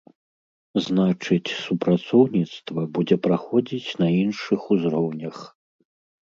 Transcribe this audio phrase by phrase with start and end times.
[0.85, 5.35] Значыць, супрацоўніцтва будзе праходзіць на іншых узроўнях.